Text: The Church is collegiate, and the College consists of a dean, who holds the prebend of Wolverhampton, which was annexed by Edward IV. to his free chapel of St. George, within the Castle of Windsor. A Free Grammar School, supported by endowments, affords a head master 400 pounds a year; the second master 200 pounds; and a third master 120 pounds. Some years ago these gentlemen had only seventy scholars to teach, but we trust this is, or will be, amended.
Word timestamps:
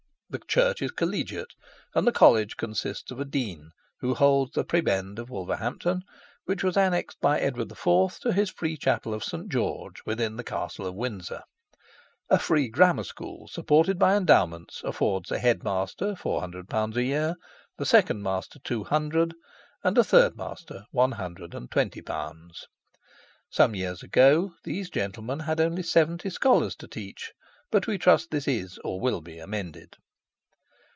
The 0.31 0.39
Church 0.47 0.81
is 0.81 0.91
collegiate, 0.91 1.55
and 1.93 2.07
the 2.07 2.13
College 2.13 2.55
consists 2.55 3.11
of 3.11 3.19
a 3.19 3.25
dean, 3.25 3.71
who 3.99 4.13
holds 4.13 4.53
the 4.53 4.63
prebend 4.63 5.19
of 5.19 5.29
Wolverhampton, 5.29 6.03
which 6.45 6.63
was 6.63 6.77
annexed 6.77 7.19
by 7.19 7.37
Edward 7.41 7.69
IV. 7.69 8.17
to 8.21 8.31
his 8.31 8.49
free 8.49 8.77
chapel 8.77 9.13
of 9.13 9.25
St. 9.25 9.49
George, 9.51 10.01
within 10.05 10.37
the 10.37 10.43
Castle 10.45 10.85
of 10.87 10.95
Windsor. 10.95 11.43
A 12.29 12.39
Free 12.39 12.69
Grammar 12.69 13.03
School, 13.03 13.49
supported 13.49 13.99
by 13.99 14.15
endowments, 14.15 14.81
affords 14.85 15.31
a 15.31 15.37
head 15.37 15.65
master 15.65 16.15
400 16.15 16.69
pounds 16.69 16.95
a 16.95 17.03
year; 17.03 17.35
the 17.75 17.85
second 17.85 18.23
master 18.23 18.57
200 18.63 19.17
pounds; 19.31 19.35
and 19.83 19.97
a 19.97 20.03
third 20.05 20.37
master 20.37 20.85
120 20.91 22.01
pounds. 22.03 22.67
Some 23.49 23.75
years 23.75 24.01
ago 24.01 24.53
these 24.63 24.89
gentlemen 24.89 25.39
had 25.41 25.59
only 25.59 25.83
seventy 25.83 26.29
scholars 26.29 26.77
to 26.77 26.87
teach, 26.87 27.33
but 27.69 27.85
we 27.85 27.97
trust 27.97 28.31
this 28.31 28.47
is, 28.47 28.79
or 28.85 28.97
will 28.97 29.19
be, 29.19 29.37
amended. 29.37 29.97